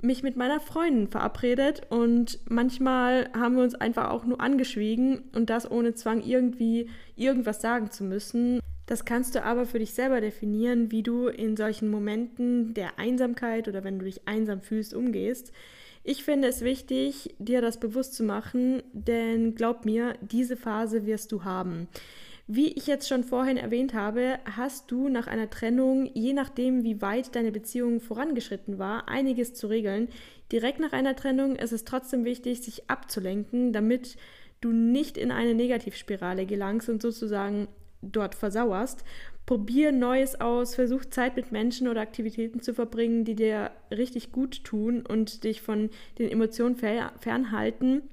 mich 0.01 0.23
mit 0.23 0.37
meiner 0.37 0.59
Freundin 0.59 1.07
verabredet 1.07 1.81
und 1.89 2.39
manchmal 2.49 3.29
haben 3.33 3.57
wir 3.57 3.63
uns 3.63 3.75
einfach 3.75 4.09
auch 4.11 4.25
nur 4.25 4.39
angeschwiegen 4.39 5.23
und 5.35 5.49
das 5.49 5.69
ohne 5.69 5.93
Zwang 5.93 6.21
irgendwie 6.21 6.89
irgendwas 7.15 7.61
sagen 7.61 7.91
zu 7.91 8.05
müssen. 8.05 8.61
Das 8.89 9.05
kannst 9.05 9.35
du 9.35 9.43
aber 9.43 9.67
für 9.67 9.77
dich 9.77 9.93
selber 9.93 10.19
definieren, 10.19 10.91
wie 10.91 11.03
du 11.03 11.27
in 11.27 11.55
solchen 11.55 11.91
Momenten 11.91 12.73
der 12.73 12.97
Einsamkeit 12.97 13.67
oder 13.67 13.83
wenn 13.83 13.99
du 13.99 14.05
dich 14.05 14.27
einsam 14.27 14.61
fühlst, 14.61 14.95
umgehst. 14.95 15.51
Ich 16.03 16.23
finde 16.23 16.47
es 16.47 16.61
wichtig, 16.61 17.35
dir 17.37 17.61
das 17.61 17.79
bewusst 17.79 18.15
zu 18.15 18.23
machen, 18.23 18.81
denn 18.93 19.53
glaub 19.53 19.85
mir, 19.85 20.15
diese 20.21 20.57
Phase 20.57 21.05
wirst 21.05 21.31
du 21.31 21.43
haben. 21.43 21.87
Wie 22.47 22.73
ich 22.73 22.87
jetzt 22.87 23.07
schon 23.07 23.23
vorhin 23.23 23.57
erwähnt 23.57 23.93
habe, 23.93 24.39
hast 24.57 24.89
du 24.89 25.07
nach 25.07 25.27
einer 25.27 25.51
Trennung, 25.51 26.09
je 26.15 26.33
nachdem, 26.33 26.83
wie 26.83 26.99
weit 26.99 27.35
deine 27.35 27.51
Beziehung 27.51 28.01
vorangeschritten 28.01 28.79
war, 28.79 29.07
einiges 29.07 29.53
zu 29.53 29.67
regeln. 29.67 30.07
Direkt 30.51 30.79
nach 30.79 30.93
einer 30.93 31.15
Trennung 31.15 31.57
ist 31.57 31.73
es 31.73 31.85
trotzdem 31.85 32.25
wichtig, 32.25 32.61
sich 32.61 32.89
abzulenken, 32.89 33.71
damit 33.71 34.17
du 34.61 34.71
nicht 34.71 35.15
in 35.15 35.29
eine 35.29 35.53
Negativspirale 35.53 36.47
gelangst 36.47 36.89
und 36.89 37.03
sozusagen 37.03 37.67
dort 38.01 38.35
versauerst. 38.35 39.03
Probier 39.45 39.91
Neues 39.91 40.39
aus, 40.39 40.75
versuch 40.75 41.05
Zeit 41.05 41.35
mit 41.35 41.51
Menschen 41.51 41.87
oder 41.87 42.01
Aktivitäten 42.01 42.61
zu 42.61 42.73
verbringen, 42.73 43.25
die 43.25 43.35
dir 43.35 43.71
richtig 43.89 44.31
gut 44.31 44.63
tun 44.63 45.03
und 45.05 45.43
dich 45.43 45.61
von 45.61 45.89
den 46.19 46.29
Emotionen 46.29 46.75
fernhalten, 46.75 48.03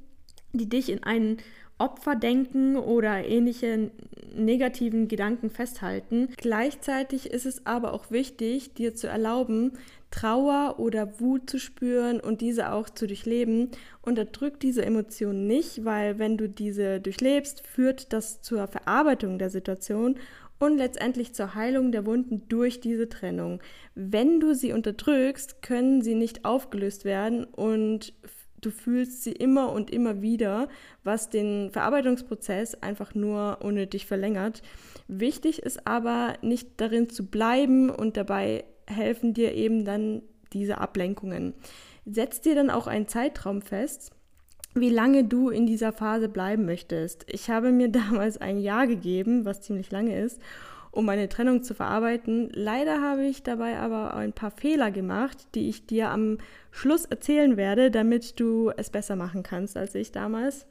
die 0.53 0.69
dich 0.69 0.89
in 0.89 1.03
einen 1.03 1.39
Opferdenken 1.79 2.77
oder 2.77 3.27
ähnliche 3.27 3.91
negativen 4.35 5.09
Gedanken 5.09 5.51
festhalten. 5.51 6.29
Gleichzeitig 6.39 7.31
ist 7.31 7.45
es 7.45 7.67
aber 7.67 7.93
auch 7.93 8.11
wichtig, 8.11 8.73
dir 8.73 8.95
zu 8.95 9.09
erlauben, 9.09 9.73
Trauer 10.11 10.77
oder 10.79 11.21
Wut 11.21 11.51
zu 11.51 11.59
spüren 11.59 12.21
und 12.21 12.41
diese 12.41 12.73
auch 12.73 12.89
zu 12.89 13.07
durchleben. 13.07 13.71
Unterdrück 14.03 14.61
diese 14.61 14.85
Emotionen 14.85 15.47
nicht, 15.47 15.85
weil 15.85 16.19
wenn 16.19 16.37
du 16.37 16.49
diese 16.49 17.01
durchlebst, 17.01 17.67
führt 17.67 18.13
das 18.13 18.41
zur 18.41 18.67
Verarbeitung 18.67 19.39
der 19.39 19.51
Situation 19.51 20.17
und 20.59 20.79
letztendlich 20.79 21.35
zur 21.35 21.55
Heilung 21.55 21.93
der 21.93 22.07
Wunden 22.07 22.49
durch 22.49 22.81
diese 22.81 23.09
Trennung. 23.09 23.61
Wenn 23.95 24.41
du 24.41 24.55
sie 24.55 24.73
unterdrückst, 24.73 25.63
können 25.63 26.03
sie 26.03 26.15
nicht 26.15 26.45
aufgelöst 26.45 27.05
werden 27.05 27.45
und 27.45 28.15
du 28.61 28.71
fühlst 28.71 29.23
sie 29.23 29.33
immer 29.33 29.73
und 29.73 29.91
immer 29.91 30.23
wieder, 30.23 30.69
was 31.05 31.31
den 31.31 31.71
Verarbeitungsprozess 31.71 32.75
einfach 32.83 33.15
nur 33.15 33.59
unnötig 33.63 34.07
verlängert. 34.07 34.63
Wichtig 35.09 35.63
ist 35.63 35.87
aber 35.87 36.35
nicht 36.43 36.69
darin 36.79 37.11
zu 37.11 37.27
bleiben 37.27 37.91
und 37.91 38.17
dabei 38.17 38.65
helfen 38.87 39.35
dir 39.35 39.55
eben 39.55 39.85
dann 39.85 40.23
diese 40.53 40.79
Ablenkungen. 40.79 41.55
Setz 42.05 42.41
dir 42.41 42.55
dann 42.55 42.71
auch 42.71 42.87
einen 42.87 43.09
Zeitraum 43.09 43.63
fest, 43.63 44.13
wie 44.75 44.91
lange 44.91 45.25
du 45.25 45.51
in 45.51 45.67
dieser 45.67 45.93
Phase 45.93 46.29
bleiben 46.29 46.65
möchtest. 46.67 47.25
Ich 47.29 47.51
habe 47.51 47.73
mir 47.73 47.89
damals 47.91 48.39
ein 48.39 48.59
Jahr 48.59 48.87
gegeben, 48.87 49.45
was 49.45 49.63
ziemlich 49.63 49.91
lange 49.91 50.21
ist, 50.21 50.41
um 50.91 51.05
meine 51.05 51.29
Trennung 51.29 51.63
zu 51.63 51.75
verarbeiten. 51.75 52.51
Leider 52.53 53.03
habe 53.03 53.27
ich 53.27 53.43
dabei 53.43 53.79
aber 53.79 54.15
ein 54.15 54.33
paar 54.33 54.51
Fehler 54.51 54.91
gemacht, 54.91 55.49
die 55.55 55.69
ich 55.69 55.87
dir 55.87 56.11
am 56.11 56.39
Schluss 56.71 57.05
erzählen 57.05 57.57
werde, 57.57 57.91
damit 57.91 58.39
du 58.41 58.71
es 58.77 58.91
besser 58.91 59.17
machen 59.17 59.43
kannst 59.43 59.77
als 59.77 59.95
ich 59.95 60.13
damals. 60.13 60.67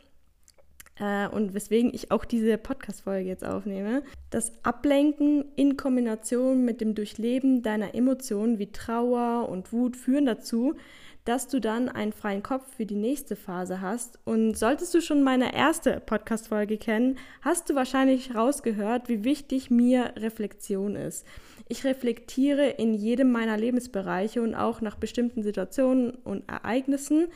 Äh, 1.00 1.28
und 1.28 1.54
weswegen 1.54 1.94
ich 1.94 2.12
auch 2.12 2.26
diese 2.26 2.58
Podcast-Folge 2.58 3.28
jetzt 3.28 3.46
aufnehme. 3.46 4.04
Das 4.30 4.52
Ablenken 4.64 5.46
in 5.56 5.78
Kombination 5.78 6.64
mit 6.64 6.82
dem 6.82 6.96
Durchleben 6.96 7.64
deiner 7.64 7.96
Emotionen 7.96 8.60
wie 8.60 8.72
Trauer 8.72 9.50
und 9.50 9.74
Wut 9.74 9.98
führen 9.98 10.26
dazu, 10.26 10.76
dass 11.26 11.48
du 11.48 11.60
dann 11.60 11.90
einen 11.90 12.14
freien 12.14 12.44
Kopf 12.44 12.76
für 12.78 12.86
die 12.86 12.96
nächste 12.96 13.36
Phase 13.36 13.82
hast. 13.82 14.20
Und 14.26 14.56
solltest 14.56 14.94
du 14.94 15.02
schon 15.02 15.24
meine 15.24 15.56
erste 15.56 16.00
Podcast-Folge 16.00 16.78
kennen, 16.78 17.18
hast 17.42 17.70
du 17.70 17.76
wahrscheinlich 17.76 18.36
rausgehört, 18.36 19.10
wie 19.10 19.24
wichtig 19.24 19.72
mir 19.72 20.14
Reflexion 20.18 20.96
ist. 20.96 21.26
Ich 21.68 21.84
reflektiere 21.84 22.68
in 22.68 22.94
jedem 22.94 23.32
meiner 23.32 23.58
Lebensbereiche 23.58 24.42
und 24.44 24.54
auch 24.54 24.82
nach 24.82 24.96
bestimmten 24.96 25.42
Situationen 25.42 26.12
und 26.12 26.48
Ereignissen. 26.48 27.28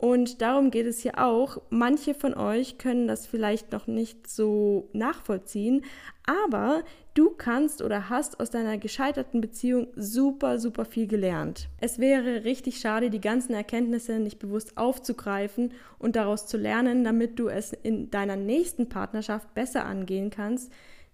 Und 0.00 0.40
darum 0.40 0.70
geht 0.70 0.86
es 0.86 1.00
hier 1.00 1.18
auch. 1.18 1.60
Manche 1.68 2.14
von 2.14 2.32
euch 2.32 2.78
können 2.78 3.06
das 3.06 3.26
vielleicht 3.26 3.70
noch 3.70 3.86
nicht 3.86 4.26
so 4.26 4.88
nachvollziehen, 4.94 5.84
aber 6.24 6.84
du 7.12 7.28
kannst 7.28 7.82
oder 7.82 8.08
hast 8.08 8.40
aus 8.40 8.48
deiner 8.48 8.78
gescheiterten 8.78 9.42
Beziehung 9.42 9.88
super, 9.96 10.58
super 10.58 10.86
viel 10.86 11.06
gelernt. 11.06 11.68
Es 11.82 11.98
wäre 11.98 12.44
richtig 12.44 12.80
schade, 12.80 13.10
die 13.10 13.20
ganzen 13.20 13.52
Erkenntnisse 13.52 14.20
nicht 14.20 14.38
bewusst 14.38 14.78
aufzugreifen 14.78 15.74
und 15.98 16.16
daraus 16.16 16.46
zu 16.46 16.56
lernen, 16.56 17.04
damit 17.04 17.38
du 17.38 17.48
es 17.48 17.74
in 17.74 18.10
deiner 18.10 18.36
nächsten 18.36 18.88
Partnerschaft 18.88 19.52
besser 19.52 19.84
angehen 19.84 20.30
kannst. 20.30 20.72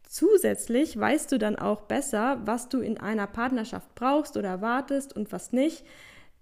Zusätzlich 0.09 0.97
weißt 0.97 1.33
du 1.33 1.39
dann 1.39 1.57
auch 1.57 1.81
besser, 1.81 2.41
was 2.45 2.69
du 2.69 2.79
in 2.79 2.99
einer 2.99 3.27
Partnerschaft 3.27 3.97
brauchst 3.97 4.37
oder 4.37 4.51
erwartest 4.51 5.17
und 5.17 5.33
was 5.33 5.51
nicht. 5.51 5.85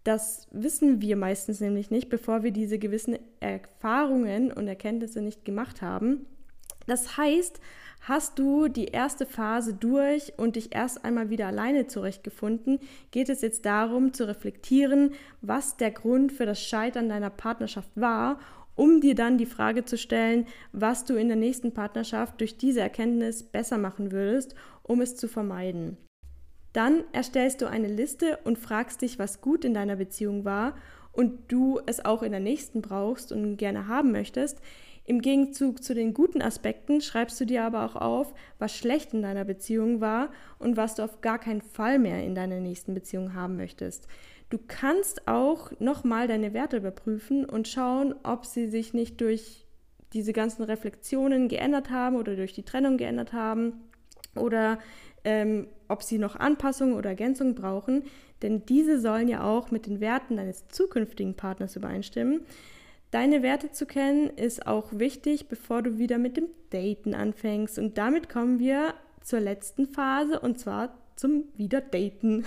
Das 0.05 0.47
wissen 0.51 1.01
wir 1.01 1.17
meistens 1.17 1.61
nämlich 1.61 1.91
nicht, 1.91 2.11
bevor 2.11 2.43
wir 2.43 2.51
diese 2.51 2.79
gewissen 2.79 3.19
Erfahrungen 3.41 4.53
und 4.53 4.69
Erkenntnisse 4.69 5.23
nicht 5.23 5.47
gemacht 5.47 5.81
haben. 5.81 6.27
Das 6.87 7.17
heißt, 7.17 7.59
hast 8.03 8.39
du 8.39 8.69
die 8.69 8.87
erste 8.89 9.25
Phase 9.25 9.73
durch 9.73 10.35
und 10.37 10.57
dich 10.57 10.75
erst 10.75 11.07
einmal 11.07 11.31
wieder 11.31 11.47
alleine 11.47 11.87
zurechtgefunden, 11.87 12.81
geht 13.11 13.31
es 13.31 13.41
jetzt 13.41 13.65
darum 13.65 14.13
zu 14.13 14.29
reflektieren, 14.29 15.13
was 15.41 15.79
der 15.79 15.91
Grund 15.91 16.33
für 16.33 16.45
das 16.45 16.63
Scheitern 16.63 17.09
deiner 17.09 17.31
Partnerschaft 17.31 17.91
war, 17.95 18.39
um 18.77 19.01
dir 19.01 19.15
dann 19.15 19.39
die 19.39 19.47
Frage 19.47 19.87
zu 19.87 19.97
stellen, 19.97 20.47
was 20.73 21.07
du 21.07 21.15
in 21.15 21.29
der 21.29 21.37
nächsten 21.39 21.73
Partnerschaft 21.73 22.41
durch 22.41 22.59
diese 22.59 22.81
Erkenntnis 22.81 23.43
besser 23.43 23.79
machen 23.79 24.13
würdest, 24.13 24.55
um 24.83 25.01
es 25.01 25.17
zu 25.17 25.29
vermeiden. 25.29 25.97
Dann 26.75 27.05
erstellst 27.13 27.63
du 27.63 27.67
eine 27.67 27.89
Liste 27.89 28.39
und 28.45 28.59
fragst 28.59 29.01
dich, 29.01 29.19
was 29.19 29.41
gut 29.41 29.65
in 29.65 29.73
deiner 29.75 29.97
Beziehung 29.97 30.45
war 30.45 30.75
und 31.13 31.53
du 31.53 31.81
es 31.87 32.05
auch 32.05 32.23
in 32.23 32.33
der 32.33 32.41
nächsten 32.41 32.83
brauchst 32.83 33.33
und 33.33 33.57
gerne 33.57 33.87
haben 33.87 34.11
möchtest. 34.13 34.61
Im 35.07 35.21
Gegenzug 35.21 35.85
zu 35.85 35.95
den 35.95 36.15
guten 36.15 36.43
Aspekten 36.43 37.01
schreibst 37.01 37.41
du 37.41 37.45
dir 37.45 37.63
aber 37.63 37.85
auch 37.85 37.95
auf, 37.95 38.35
was 38.59 38.77
schlecht 38.77 39.15
in 39.15 39.23
deiner 39.23 39.45
Beziehung 39.45 40.01
war 40.01 40.31
und 40.59 40.77
was 40.77 40.97
du 40.97 41.05
auf 41.05 41.21
gar 41.21 41.39
keinen 41.39 41.63
Fall 41.63 41.99
mehr 41.99 42.25
in 42.25 42.35
deiner 42.35 42.59
nächsten 42.59 42.93
Beziehung 42.93 43.35
haben 43.35 43.57
möchtest. 43.57 44.09
Du 44.51 44.59
kannst 44.67 45.29
auch 45.29 45.71
nochmal 45.79 46.27
deine 46.27 46.55
Werte 46.55 46.79
überprüfen 46.79 47.45
und 47.45 47.69
schauen, 47.69 48.15
ob 48.25 48.47
sie 48.47 48.69
sich 48.69 48.95
nicht 48.95 49.21
durch 49.21 49.67
diese 50.13 50.33
ganzen 50.33 50.65
Reflexionen 50.65 51.49
geändert 51.49 51.91
haben 51.91 52.17
oder 52.17 52.35
durch 52.35 52.53
die 52.53 52.65
Trennung 52.65 52.97
geändert 52.97 53.33
haben 53.33 53.85
oder 54.35 54.79
ähm, 55.25 55.69
ob 55.95 56.03
sie 56.03 56.19
noch 56.19 56.35
Anpassungen 56.35 56.97
oder 56.97 57.11
Ergänzungen 57.11 57.55
brauchen, 57.55 58.03
denn 58.43 58.67
diese 58.67 59.01
sollen 59.01 59.29
ja 59.29 59.45
auch 59.45 59.71
mit 59.71 59.87
den 59.87 60.01
Werten 60.01 60.37
deines 60.37 60.67
zukünftigen 60.67 61.35
Partners 61.35 61.77
übereinstimmen. 61.77 62.41
Deine 63.13 63.45
Werte 63.45 63.71
zu 63.71 63.87
kennen 63.87 64.29
ist 64.31 64.67
auch 64.67 64.89
wichtig, 64.91 65.47
bevor 65.49 65.83
du 65.83 65.99
wieder 65.99 66.19
mit 66.19 66.37
dem 66.37 66.49
Daten 66.71 67.15
anfängst. 67.15 67.79
Und 67.79 67.97
damit 67.97 68.29
kommen 68.29 68.59
wir 68.59 68.95
zur 69.23 69.39
letzten 69.39 69.87
Phase 69.87 70.41
und 70.41 70.59
zwar 70.59 70.99
zum 71.15 71.45
Wieder-Daten. 71.57 72.45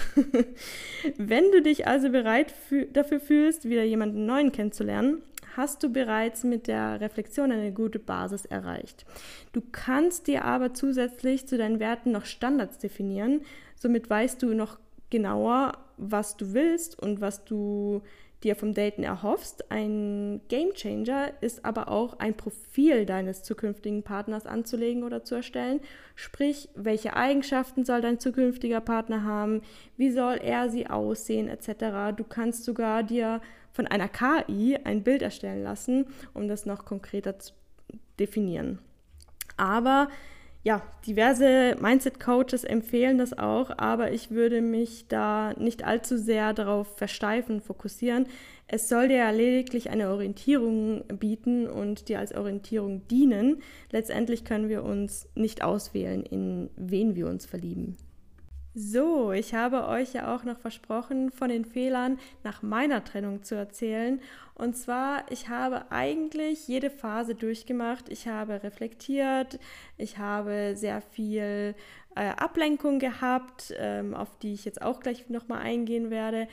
Wenn 1.17 1.51
du 1.53 1.61
dich 1.61 1.87
also 1.87 2.09
bereit 2.09 2.53
dafür 2.91 3.21
fühlst, 3.21 3.69
wieder 3.69 3.85
jemanden 3.85 4.25
neuen 4.25 4.51
kennenzulernen, 4.51 5.21
hast 5.57 5.83
du 5.83 5.91
bereits 5.91 6.43
mit 6.43 6.67
der 6.67 7.01
Reflexion 7.01 7.51
eine 7.51 7.73
gute 7.73 7.99
Basis 7.99 8.45
erreicht. 8.45 9.05
Du 9.51 9.61
kannst 9.71 10.27
dir 10.27 10.45
aber 10.45 10.73
zusätzlich 10.73 11.47
zu 11.47 11.57
deinen 11.57 11.79
Werten 11.79 12.11
noch 12.11 12.25
Standards 12.25 12.77
definieren. 12.77 13.41
Somit 13.75 14.09
weißt 14.09 14.41
du 14.41 14.53
noch 14.53 14.77
genauer, 15.09 15.73
was 15.97 16.37
du 16.37 16.53
willst 16.53 16.99
und 17.01 17.21
was 17.21 17.43
du 17.43 18.01
dir 18.43 18.55
vom 18.55 18.73
Daten 18.73 19.03
erhoffst. 19.03 19.71
Ein 19.71 20.41
Game 20.47 20.73
Changer 20.73 21.31
ist 21.41 21.65
aber 21.65 21.89
auch 21.89 22.19
ein 22.19 22.35
Profil 22.35 23.05
deines 23.05 23.41
zukünftigen 23.41 24.03
Partners 24.03 24.45
anzulegen 24.45 25.03
oder 25.03 25.23
zu 25.23 25.35
erstellen. 25.35 25.79
Sprich, 26.15 26.69
welche 26.75 27.15
Eigenschaften 27.15 27.83
soll 27.83 28.01
dein 28.01 28.19
zukünftiger 28.19 28.81
Partner 28.81 29.23
haben, 29.23 29.61
wie 29.97 30.11
soll 30.11 30.35
er 30.35 30.69
sie 30.69 30.87
aussehen 30.87 31.47
etc. 31.47 32.15
Du 32.15 32.23
kannst 32.23 32.63
sogar 32.63 33.01
dir 33.01 33.41
von 33.77 33.85
einer 33.85 34.09
KI 34.09 34.75
ein 34.83 35.03
Bild 35.03 35.21
erstellen 35.21 35.61
lassen, 35.61 36.07
um 36.33 36.47
das 36.47 36.65
noch 36.65 36.83
konkreter 36.83 37.37
zu 37.37 37.53
definieren. 38.19 38.79
Aber 39.55 40.09
ja, 40.63 40.81
diverse 41.05 41.75
Mindset-Coaches 41.79 42.63
empfehlen 42.63 43.19
das 43.19 43.37
auch, 43.37 43.69
aber 43.77 44.11
ich 44.11 44.31
würde 44.31 44.61
mich 44.61 45.07
da 45.07 45.53
nicht 45.59 45.85
allzu 45.85 46.17
sehr 46.17 46.53
darauf 46.53 46.97
versteifen, 46.97 47.61
fokussieren. 47.61 48.25
Es 48.67 48.89
soll 48.89 49.09
dir 49.09 49.17
ja 49.17 49.29
lediglich 49.29 49.91
eine 49.91 50.09
Orientierung 50.09 51.03
bieten 51.19 51.67
und 51.67 52.09
dir 52.09 52.17
als 52.17 52.33
Orientierung 52.33 53.07
dienen. 53.09 53.61
Letztendlich 53.91 54.43
können 54.43 54.69
wir 54.69 54.83
uns 54.83 55.29
nicht 55.35 55.63
auswählen, 55.63 56.23
in 56.23 56.71
wen 56.75 57.15
wir 57.15 57.27
uns 57.27 57.45
verlieben. 57.45 57.95
So, 58.79 59.31
ich 59.31 59.55
habe 59.55 59.87
euch 59.87 60.13
ja 60.13 60.35
auch 60.35 60.43
noch 60.43 60.59
versprochen, 60.59 61.31
von 61.31 61.49
den 61.49 61.65
Fehlern 61.65 62.19
nach 62.43 62.61
meiner 62.61 63.03
Trennung 63.03 63.41
zu 63.41 63.55
erzählen. 63.55 64.21
Und 64.53 64.77
zwar, 64.77 65.23
ich 65.31 65.49
habe 65.49 65.91
eigentlich 65.91 66.67
jede 66.67 66.91
Phase 66.91 67.33
durchgemacht. 67.33 68.07
Ich 68.07 68.27
habe 68.27 68.61
reflektiert, 68.61 69.57
ich 69.97 70.19
habe 70.19 70.75
sehr 70.75 71.01
viel 71.01 71.73
äh, 72.15 72.29
Ablenkung 72.37 72.99
gehabt, 72.99 73.73
ähm, 73.79 74.13
auf 74.13 74.37
die 74.37 74.53
ich 74.53 74.63
jetzt 74.63 74.83
auch 74.83 74.99
gleich 74.99 75.27
nochmal 75.27 75.63
eingehen 75.63 76.11
werde. 76.11 76.47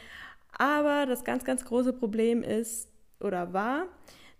Aber 0.56 1.04
das 1.04 1.24
ganz, 1.24 1.44
ganz 1.44 1.66
große 1.66 1.92
Problem 1.92 2.42
ist 2.42 2.88
oder 3.20 3.52
war, 3.52 3.84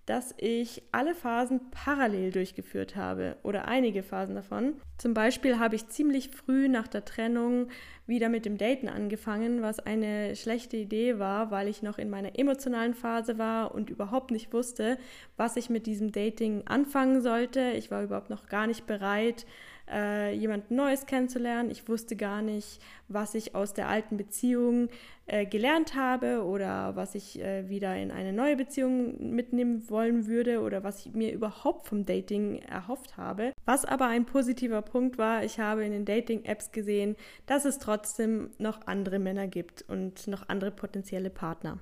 dass 0.06 0.34
ich 0.36 0.82
alle 0.92 1.14
Phasen 1.14 1.70
parallel 1.70 2.30
durchgeführt 2.30 2.96
habe 2.96 3.36
oder 3.42 3.66
einige 3.66 4.02
Phasen 4.02 4.34
davon. 4.34 4.74
Zum 4.98 5.14
Beispiel 5.14 5.58
habe 5.58 5.76
ich 5.76 5.88
ziemlich 5.88 6.30
früh 6.30 6.68
nach 6.68 6.88
der 6.88 7.04
Trennung 7.04 7.68
wieder 8.06 8.28
mit 8.28 8.44
dem 8.44 8.58
Daten 8.58 8.88
angefangen, 8.88 9.62
was 9.62 9.80
eine 9.80 10.36
schlechte 10.36 10.76
Idee 10.76 11.18
war, 11.18 11.50
weil 11.50 11.68
ich 11.68 11.82
noch 11.82 11.98
in 11.98 12.10
meiner 12.10 12.38
emotionalen 12.38 12.94
Phase 12.94 13.38
war 13.38 13.74
und 13.74 13.88
überhaupt 13.88 14.30
nicht 14.30 14.52
wusste, 14.52 14.98
was 15.36 15.56
ich 15.56 15.70
mit 15.70 15.86
diesem 15.86 16.12
Dating 16.12 16.62
anfangen 16.66 17.22
sollte. 17.22 17.72
Ich 17.72 17.90
war 17.90 18.02
überhaupt 18.02 18.30
noch 18.30 18.46
gar 18.46 18.66
nicht 18.66 18.86
bereit, 18.86 19.46
äh, 19.90 20.34
jemand 20.34 20.70
Neues 20.70 21.06
kennenzulernen. 21.06 21.70
Ich 21.70 21.88
wusste 21.88 22.16
gar 22.16 22.42
nicht, 22.42 22.80
was 23.08 23.34
ich 23.34 23.54
aus 23.54 23.74
der 23.74 23.88
alten 23.88 24.16
Beziehung 24.16 24.88
äh, 25.26 25.46
gelernt 25.46 25.94
habe 25.94 26.44
oder 26.44 26.96
was 26.96 27.14
ich 27.14 27.40
äh, 27.40 27.68
wieder 27.68 27.96
in 27.96 28.10
eine 28.10 28.32
neue 28.32 28.56
Beziehung 28.56 29.34
mitnehmen 29.34 29.88
wollen 29.88 30.26
würde 30.26 30.60
oder 30.60 30.84
was 30.84 31.06
ich 31.06 31.12
mir 31.12 31.32
überhaupt 31.32 31.86
vom 31.86 32.04
Dating 32.04 32.58
erhofft 32.62 33.16
habe. 33.16 33.52
Was 33.64 33.84
aber 33.84 34.06
ein 34.06 34.26
positiver 34.26 34.82
Punkt 34.82 35.18
war, 35.18 35.44
ich 35.44 35.58
habe 35.58 35.84
in 35.84 35.92
den 35.92 36.04
Dating-Apps 36.04 36.72
gesehen, 36.72 37.16
dass 37.46 37.64
es 37.64 37.78
trotzdem 37.78 38.50
noch 38.58 38.86
andere 38.86 39.18
Männer 39.18 39.46
gibt 39.46 39.84
und 39.88 40.26
noch 40.26 40.48
andere 40.48 40.70
potenzielle 40.70 41.30
Partner. 41.30 41.78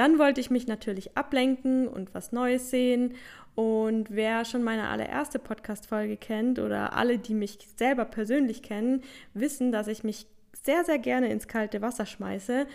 Dann 0.00 0.18
wollte 0.18 0.40
ich 0.40 0.48
mich 0.48 0.66
natürlich 0.66 1.14
ablenken 1.18 1.86
und 1.86 2.14
was 2.14 2.32
Neues 2.32 2.70
sehen. 2.70 3.16
Und 3.54 4.06
wer 4.08 4.46
schon 4.46 4.62
meine 4.62 4.88
allererste 4.88 5.38
Podcast-Folge 5.38 6.16
kennt 6.16 6.58
oder 6.58 6.94
alle, 6.94 7.18
die 7.18 7.34
mich 7.34 7.58
selber 7.76 8.06
persönlich 8.06 8.62
kennen, 8.62 9.02
wissen, 9.34 9.72
dass 9.72 9.88
ich 9.88 10.02
mich 10.02 10.26
sehr, 10.62 10.86
sehr 10.86 10.98
gerne 10.98 11.30
ins 11.30 11.48
kalte 11.48 11.82
Wasser 11.82 12.06
schmeiße. 12.06 12.66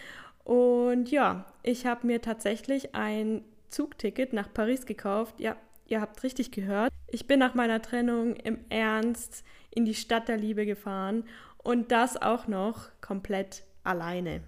Und 0.44 1.10
ja, 1.10 1.46
ich 1.64 1.88
habe 1.88 2.06
mir 2.06 2.22
tatsächlich 2.22 2.94
ein 2.94 3.44
Zugticket 3.70 4.32
nach 4.32 4.54
Paris 4.54 4.86
gekauft. 4.86 5.40
Ja, 5.40 5.56
ihr 5.88 6.02
habt 6.02 6.22
richtig 6.22 6.52
gehört. 6.52 6.94
Ich 7.08 7.26
bin 7.26 7.40
nach 7.40 7.56
meiner 7.56 7.82
Trennung 7.82 8.36
im 8.36 8.60
Ernst 8.70 9.44
in 9.72 9.86
die 9.86 9.96
Stadt 9.96 10.28
der 10.28 10.38
Liebe 10.38 10.68
gefahren 10.68 11.24
und 11.58 11.92
das 11.92 12.22
auch 12.22 12.48
noch 12.48 12.90
komplett 13.02 13.64
alleine. 13.84 14.44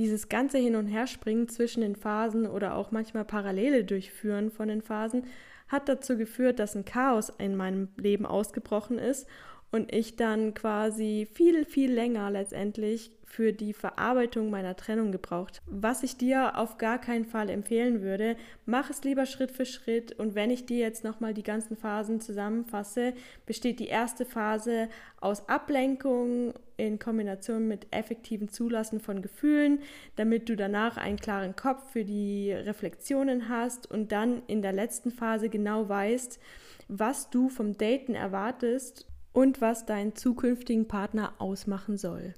Dieses 0.00 0.30
ganze 0.30 0.56
Hin- 0.56 0.76
und 0.76 0.86
Herspringen 0.86 1.46
zwischen 1.50 1.82
den 1.82 1.94
Phasen 1.94 2.46
oder 2.46 2.74
auch 2.74 2.90
manchmal 2.90 3.26
Parallele 3.26 3.84
durchführen 3.84 4.50
von 4.50 4.68
den 4.68 4.80
Phasen 4.80 5.26
hat 5.68 5.90
dazu 5.90 6.16
geführt, 6.16 6.58
dass 6.58 6.74
ein 6.74 6.86
Chaos 6.86 7.30
in 7.36 7.54
meinem 7.54 7.88
Leben 7.98 8.24
ausgebrochen 8.24 8.98
ist 8.98 9.28
und 9.70 9.92
ich 9.92 10.16
dann 10.16 10.54
quasi 10.54 11.28
viel, 11.32 11.64
viel 11.64 11.92
länger 11.92 12.30
letztendlich 12.30 13.10
für 13.30 13.52
die 13.52 13.72
Verarbeitung 13.72 14.50
meiner 14.50 14.74
Trennung 14.74 15.12
gebraucht. 15.12 15.62
Was 15.66 16.02
ich 16.02 16.16
dir 16.16 16.58
auf 16.58 16.78
gar 16.78 17.00
keinen 17.00 17.24
Fall 17.24 17.48
empfehlen 17.48 18.02
würde, 18.02 18.36
mach 18.66 18.90
es 18.90 19.04
lieber 19.04 19.24
Schritt 19.24 19.52
für 19.52 19.66
Schritt 19.66 20.18
und 20.18 20.34
wenn 20.34 20.50
ich 20.50 20.66
dir 20.66 20.78
jetzt 20.78 21.04
nochmal 21.04 21.32
die 21.32 21.44
ganzen 21.44 21.76
Phasen 21.76 22.20
zusammenfasse, 22.20 23.14
besteht 23.46 23.78
die 23.78 23.86
erste 23.86 24.24
Phase 24.24 24.88
aus 25.20 25.48
Ablenkung 25.48 26.54
in 26.76 26.98
Kombination 26.98 27.68
mit 27.68 27.86
effektivem 27.92 28.48
Zulassen 28.48 28.98
von 28.98 29.22
Gefühlen, 29.22 29.78
damit 30.16 30.48
du 30.48 30.56
danach 30.56 30.96
einen 30.96 31.18
klaren 31.18 31.54
Kopf 31.54 31.92
für 31.92 32.04
die 32.04 32.52
Reflexionen 32.52 33.48
hast 33.48 33.88
und 33.88 34.10
dann 34.10 34.42
in 34.48 34.60
der 34.60 34.72
letzten 34.72 35.12
Phase 35.12 35.48
genau 35.48 35.88
weißt, 35.88 36.40
was 36.88 37.30
du 37.30 37.48
vom 37.48 37.78
Daten 37.78 38.16
erwartest 38.16 39.06
und 39.32 39.60
was 39.60 39.86
deinen 39.86 40.14
zukünftigen 40.14 40.88
Partner 40.88 41.34
ausmachen 41.38 41.96
soll. 41.96 42.34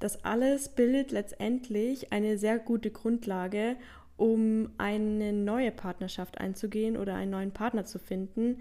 Das 0.00 0.24
alles 0.24 0.68
bildet 0.68 1.12
letztendlich 1.12 2.12
eine 2.12 2.36
sehr 2.36 2.58
gute 2.58 2.90
Grundlage, 2.90 3.76
um 4.16 4.70
eine 4.78 5.32
neue 5.32 5.70
Partnerschaft 5.70 6.38
einzugehen 6.38 6.96
oder 6.96 7.14
einen 7.14 7.30
neuen 7.30 7.52
Partner 7.52 7.84
zu 7.84 7.98
finden. 7.98 8.58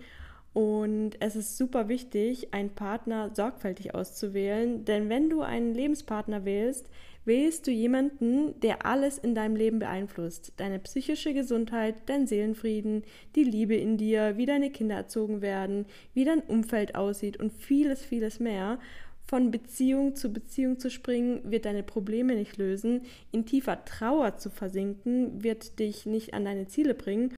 Und 0.53 1.11
es 1.19 1.35
ist 1.35 1.57
super 1.57 1.89
wichtig, 1.89 2.53
einen 2.53 2.69
Partner 2.69 3.31
sorgfältig 3.33 3.95
auszuwählen, 3.95 4.85
denn 4.85 5.09
wenn 5.09 5.29
du 5.29 5.41
einen 5.41 5.73
Lebenspartner 5.73 6.45
wählst, 6.45 6.89
wählst 7.25 7.67
du 7.67 7.71
jemanden, 7.71 8.59
der 8.61 8.85
alles 8.85 9.17
in 9.17 9.35
deinem 9.35 9.55
Leben 9.55 9.79
beeinflusst. 9.79 10.53
Deine 10.57 10.79
psychische 10.79 11.33
Gesundheit, 11.33 11.95
dein 12.05 12.27
Seelenfrieden, 12.27 13.03
die 13.35 13.43
Liebe 13.43 13.75
in 13.75 13.97
dir, 13.97 14.37
wie 14.37 14.45
deine 14.45 14.71
Kinder 14.71 14.95
erzogen 14.95 15.41
werden, 15.41 15.85
wie 16.13 16.25
dein 16.25 16.41
Umfeld 16.41 16.95
aussieht 16.95 17.37
und 17.37 17.53
vieles, 17.53 18.03
vieles 18.03 18.39
mehr. 18.39 18.79
Von 19.25 19.51
Beziehung 19.51 20.15
zu 20.15 20.33
Beziehung 20.33 20.79
zu 20.79 20.91
springen, 20.91 21.39
wird 21.49 21.65
deine 21.65 21.83
Probleme 21.83 22.35
nicht 22.35 22.57
lösen. 22.57 23.01
In 23.31 23.45
tiefer 23.45 23.85
Trauer 23.85 24.37
zu 24.37 24.49
versinken, 24.49 25.43
wird 25.43 25.79
dich 25.79 26.05
nicht 26.05 26.33
an 26.33 26.45
deine 26.45 26.67
Ziele 26.67 26.93
bringen. 26.93 27.33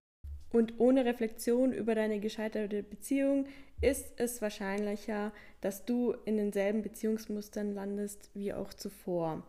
Und 0.51 0.79
ohne 0.79 1.05
Reflexion 1.05 1.73
über 1.73 1.95
deine 1.95 2.19
gescheiterte 2.19 2.81
Beziehung 2.81 3.45
ist 3.85 4.13
es 4.17 4.41
wahrscheinlicher, 4.41 5.31
dass 5.61 5.85
du 5.85 6.15
in 6.25 6.37
denselben 6.37 6.81
Beziehungsmustern 6.81 7.73
landest 7.73 8.31
wie 8.33 8.51
auch 8.51 8.73
zuvor. 8.73 9.43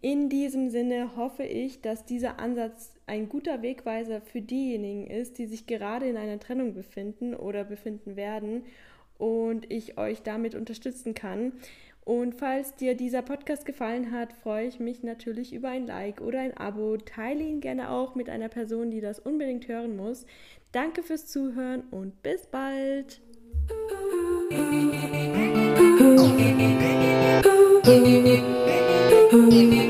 In 0.00 0.28
diesem 0.28 0.70
Sinne 0.70 1.16
hoffe 1.16 1.44
ich, 1.44 1.82
dass 1.82 2.04
dieser 2.04 2.40
Ansatz 2.40 2.92
ein 3.06 3.28
guter 3.28 3.62
Wegweiser 3.62 4.20
für 4.20 4.42
diejenigen 4.42 5.06
ist, 5.06 5.38
die 5.38 5.46
sich 5.46 5.66
gerade 5.66 6.08
in 6.08 6.16
einer 6.16 6.40
Trennung 6.40 6.74
befinden 6.74 7.34
oder 7.34 7.62
befinden 7.62 8.16
werden 8.16 8.64
und 9.18 9.70
ich 9.70 9.98
euch 9.98 10.22
damit 10.22 10.56
unterstützen 10.56 11.14
kann. 11.14 11.52
Und 12.04 12.34
falls 12.34 12.74
dir 12.74 12.96
dieser 12.96 13.22
Podcast 13.22 13.66
gefallen 13.66 14.10
hat, 14.10 14.32
freue 14.32 14.66
ich 14.66 14.80
mich 14.80 15.04
natürlich 15.04 15.52
über 15.52 15.68
ein 15.68 15.86
Like 15.86 16.20
oder 16.20 16.40
ein 16.40 16.56
Abo. 16.56 16.96
Teile 16.96 17.42
ihn 17.42 17.60
gerne 17.60 17.90
auch 17.90 18.16
mit 18.16 18.28
einer 18.28 18.48
Person, 18.48 18.90
die 18.90 19.00
das 19.00 19.20
unbedingt 19.20 19.68
hören 19.68 19.96
muss. 19.96 20.26
Danke 20.72 21.02
fürs 21.02 21.26
Zuhören 21.26 21.82
und 21.90 22.22
bis 22.22 22.46
bald. 22.46 23.20
ooh, 26.06 26.20
ooh, 27.46 27.82
ooh, 29.32 29.52
ooh. 29.52 29.85